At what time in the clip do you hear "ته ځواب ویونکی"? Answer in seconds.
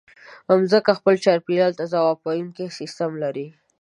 1.79-2.75